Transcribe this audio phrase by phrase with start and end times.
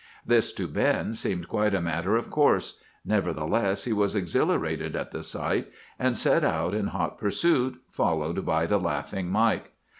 [0.25, 5.21] This to Ben seemed quite a matter of course; nevertheless, he was exhilarated at the
[5.21, 9.73] sight, and set out in hot pursuit, followed by the laughing Mike.